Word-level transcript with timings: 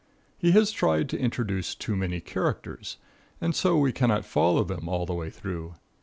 He 0.35 0.49
has 0.53 0.71
tried 0.71 1.09
to 1.09 1.19
introduce 1.19 1.75
too 1.75 1.95
many 1.95 2.21
characters, 2.21 2.97
and 3.39 3.53
so 3.53 3.77
we 3.77 3.91
cannot 3.91 4.25
follow 4.25 4.63
them 4.63 4.89
all 4.89 5.05
the 5.05 5.13
way 5.13 5.29
through. 5.29 5.75